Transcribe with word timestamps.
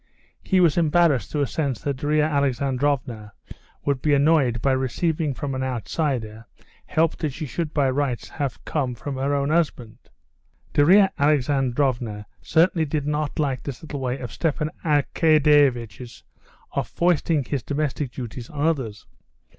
He 0.41 0.59
was 0.59 0.77
embarrassed 0.79 1.31
through 1.31 1.43
a 1.43 1.45
sense 1.45 1.79
that 1.81 1.97
Darya 1.97 2.23
Alexandrovna 2.25 3.33
would 3.85 4.01
be 4.01 4.15
annoyed 4.15 4.59
by 4.59 4.71
receiving 4.71 5.35
from 5.35 5.53
an 5.53 5.61
outsider 5.61 6.47
help 6.87 7.17
that 7.17 7.33
should 7.33 7.71
by 7.71 7.87
rights 7.87 8.27
have 8.29 8.65
come 8.65 8.95
from 8.95 9.15
her 9.17 9.35
own 9.35 9.51
husband. 9.51 9.99
Darya 10.73 11.11
Alexandrovna 11.19 12.25
certainly 12.41 12.85
did 12.85 13.05
not 13.05 13.37
like 13.37 13.61
this 13.61 13.83
little 13.83 13.99
way 13.99 14.17
of 14.17 14.31
Stepan 14.33 14.71
Arkadyevitch's 14.83 16.23
of 16.71 16.87
foisting 16.87 17.43
his 17.43 17.61
domestic 17.61 18.11
duties 18.11 18.49
on 18.49 18.65
others. 18.65 19.05